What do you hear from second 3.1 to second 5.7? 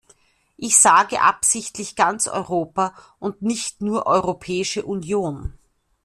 und nicht nur Europäische Union.